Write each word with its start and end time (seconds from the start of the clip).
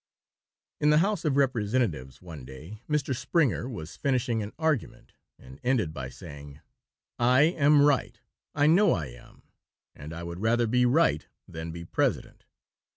In 0.79 0.89
the 0.89 0.97
House 0.97 1.25
of 1.25 1.37
Representatives 1.37 2.23
one 2.23 2.43
day 2.43 2.81
Mr. 2.89 3.15
Springer 3.15 3.69
was 3.69 3.95
finishing 3.95 4.41
an 4.41 4.51
argument 4.57 5.13
and 5.37 5.59
ended 5.63 5.93
by 5.93 6.09
saying, 6.09 6.59
"I 7.19 7.41
am 7.43 7.83
right, 7.83 8.19
I 8.55 8.65
know 8.65 8.93
I 8.93 9.09
am; 9.09 9.43
and 9.93 10.11
I 10.11 10.23
would 10.23 10.39
rather 10.39 10.65
be 10.65 10.87
right 10.87 11.27
than 11.47 11.71
be 11.71 11.85
President." 11.85 12.45